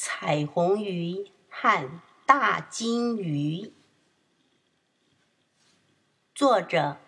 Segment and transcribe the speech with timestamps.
[0.00, 3.72] 彩虹鱼和大金鱼，
[6.32, 6.98] 作者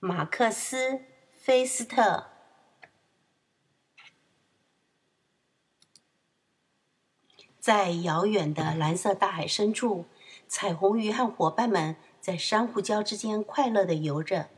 [0.00, 0.76] 马克思·
[1.32, 2.26] 菲斯特。
[7.58, 10.04] 在遥远的蓝色大海深处，
[10.46, 14.50] 彩虹鱼和伙伴们在珊瑚礁之间快乐地游着。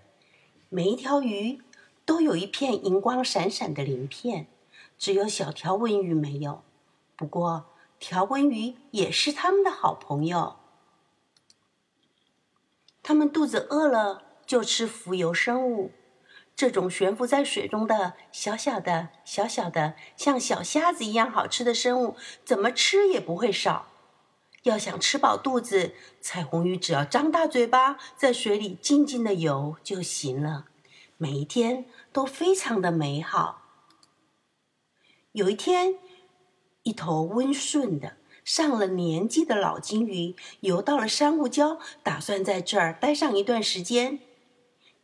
[0.68, 1.62] 每一条鱼
[2.04, 4.48] 都有一片银光闪闪的鳞片，
[4.98, 6.64] 只有小条纹鱼没有。
[7.16, 10.56] 不过，条纹鱼也是它们的好朋友。
[13.02, 15.92] 它们肚子饿了就吃浮游生物。
[16.54, 23.88] 这种悬浮在水中的小小的、小小的，像小虾子一样好吃的生物，怎么吃也不会少。
[24.64, 30.66] 要想吃饱肚子，彩虹鱼只要张大嘴巴，在水里静静的游就行了。
[31.16, 33.62] 每一天都非常的美好。
[35.32, 35.98] 有一天，
[36.82, 44.18] 一头温顺的、上了年纪的老金鱼游到了珊瑚礁，打算在这儿待上一段时间。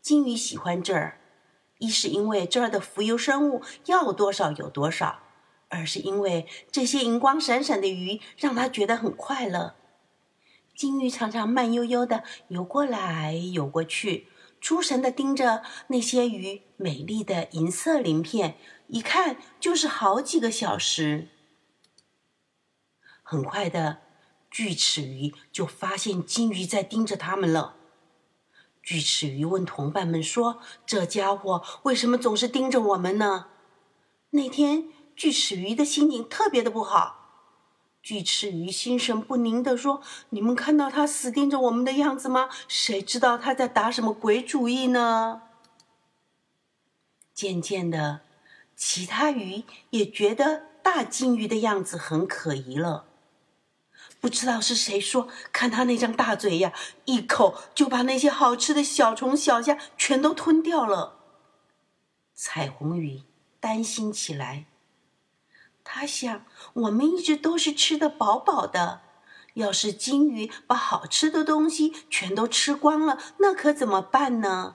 [0.00, 1.20] 金鱼喜欢这儿。
[1.78, 5.20] 一是因为这儿的浮游生物要多少有多少，
[5.68, 9.76] 二是因为这些银光闪闪的鱼让它觉得很快乐。
[10.74, 14.26] 金鱼常常慢悠悠的游过来游过去，
[14.60, 18.56] 出神的盯着那些鱼美丽的银色鳞片，
[18.88, 21.28] 一看就是好几个小时。
[23.30, 23.98] 很快的，
[24.50, 27.76] 锯齿鱼就发现金鱼在盯着它们了。
[28.82, 33.48] 锯齿鱼问同伴们说：“这家伙为什么总是盯着我们呢？”
[34.32, 37.16] 那天，锯齿鱼的心情特别的不好。
[38.02, 42.48] 锯齿鱼心神不宁地说：“你们看到他死盯着我们的样子吗？
[42.66, 45.42] 谁知道他在打什么鬼主意呢？”
[47.34, 48.22] 渐渐的，
[48.74, 53.04] 其他鱼也觉得大金鱼的样子很可疑了。
[54.20, 56.72] 不知道是谁说：“看他那张大嘴呀，
[57.04, 61.20] 一口就把那些好吃的小虫小虾全都吞掉了。”
[62.34, 63.22] 彩虹鱼
[63.60, 64.66] 担心起来。
[65.84, 69.00] 他想：“我们一直都是吃得饱饱的，
[69.54, 74.74] 要是金鱼把好吃的东西全都吃光了，那可怎么办呢？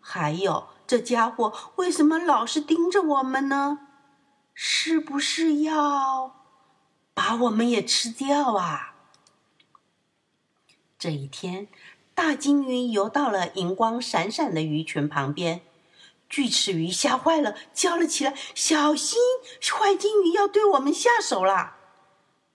[0.00, 3.78] 还有，这家伙为什么老是盯着我们呢？
[4.52, 6.41] 是不是要……”
[7.24, 8.94] 把我们也吃掉啊！
[10.98, 11.68] 这一天，
[12.16, 15.60] 大金鱼游到了银光闪闪的鱼群旁边，
[16.28, 19.20] 锯齿鱼吓坏了，叫了起来：“小心，
[19.78, 21.76] 坏金鱼要对我们下手了！”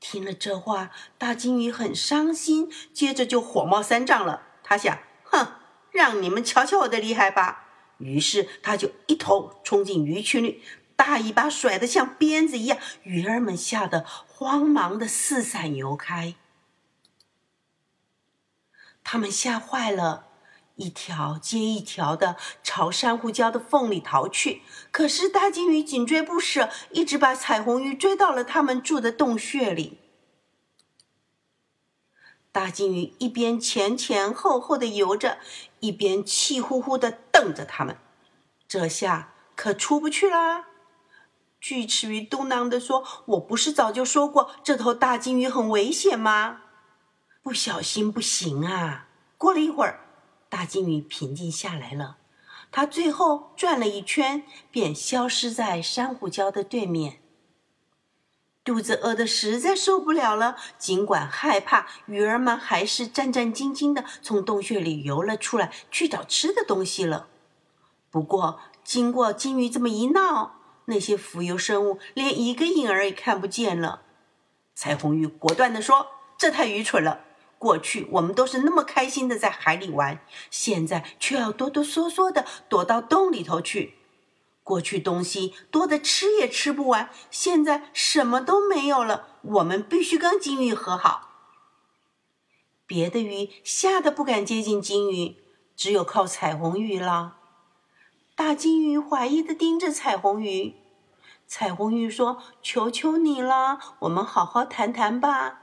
[0.02, 4.42] 听了这话，大金鱼很伤心，接着就火冒三丈了。
[4.64, 5.48] 他想：“哼，
[5.92, 10.62] 让你们瞧瞧我的厉害吧！”于是他就一头冲进鱼群里。
[10.98, 16.36] 大尾巴甩得像鞭子一样，鱼儿们吓得慌忙的四散游开。
[19.04, 20.28] 他们吓坏了，
[20.76, 24.64] 一条接一条的朝珊瑚礁的缝里逃去。
[24.92, 30.00] 可是大金鱼紧追不舍，一直把彩虹鱼追到了他们住的洞穴里。
[32.52, 35.38] 大金鱼一边前前后后的游着，
[35.80, 37.98] 一边气呼呼的瞪着他们。
[38.68, 40.67] 这下可出不去啦！
[41.60, 46.62] 锯齿鱼嘟囔地说：“我不是早就说过这头大金鱼很危险吗？
[47.42, 49.08] 不小心不行啊！”
[49.38, 50.00] 过了一会儿，
[50.50, 52.18] 大金鱼平静下来了。
[52.72, 57.22] 它最后转了一圈，便消失在珊瑚礁的对面。
[58.64, 67.28] 肚子饿得实在受不了了，尽管害怕，鱼儿们还是战战兢兢地从洞穴里游了出来，去找吃的东西了。
[68.12, 70.57] 不过，经过金鱼这么一闹，
[70.90, 74.02] 那些浮游生物连一个影儿也看不见了。
[74.74, 77.26] 彩虹鱼果断地说：“这太愚蠢了！
[77.58, 80.20] 过去我们都是那么开心的在海里玩，
[80.52, 83.96] 现在却要哆哆嗦嗦的躲到洞里头去。
[84.64, 89.28] 过去东西多的吃也吃不完，现在什么都没有了。
[89.42, 91.32] 我们必须跟金鱼和好。”
[92.86, 95.36] 别的鱼吓得不敢接近金鱼，
[95.76, 97.38] 只有靠彩虹鱼了。
[98.38, 100.76] 大金鱼怀疑的盯着彩虹鱼，
[101.48, 105.62] 彩虹鱼说：“求求你了，我们好好谈谈吧。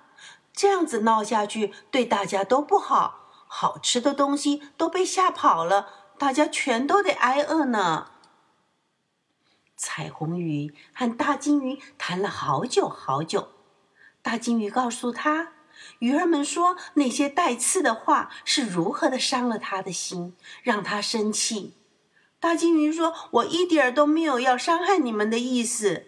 [0.53, 3.29] 这样子闹下去，对大家都不好。
[3.47, 5.89] 好吃的东西都被吓跑了，
[6.19, 8.11] 大家全都得挨饿呢。”
[9.79, 13.51] 彩虹鱼和大金鱼谈了好久好久。
[14.21, 15.53] 大金鱼告诉他，
[16.01, 21.75] 鱼儿们说那些带刺的话是如何的伤了他的心，让他生气。
[22.45, 26.05] 大金鱼说：“我一点儿都没有要伤害你们的意思。”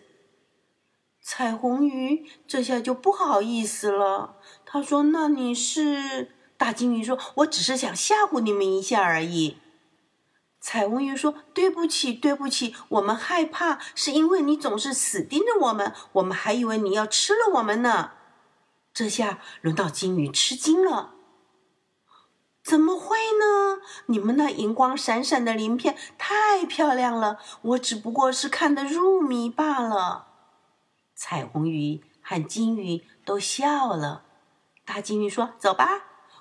[1.25, 4.37] 彩虹鱼这下就不好意思了。
[4.67, 9.57] 他说：“那你是？”大金鱼说：“我只是想吓唬你们一下而已。”
[10.61, 18.11] 彩虹鱼说：“对不起，对不起，我们害怕，是因为你总是死盯着我们，我们还以为你要吃了我们呢。”
[18.93, 21.15] 这下轮到金鱼吃惊了。
[22.63, 23.66] 怎么会呢？
[24.07, 30.27] 你们那银光闪闪的鳞片太漂亮了，我只不过是看得入迷罢了。
[31.15, 34.23] 彩虹鱼和金鱼都笑了。
[34.85, 35.89] 大金鱼说：“走吧，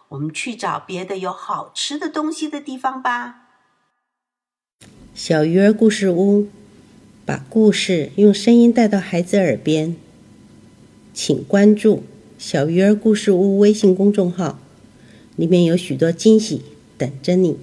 [0.09, 3.47] 我们去找别的有好吃的东西的地方吧。”
[5.15, 6.49] 小鱼儿故事屋，
[7.25, 9.95] 把故事用声音带到孩子耳边。
[11.13, 12.03] 请关注
[12.37, 14.59] “小鱼儿故事屋”微信公众号。
[15.37, 16.61] 里面有许多惊喜
[16.97, 17.57] 等着你。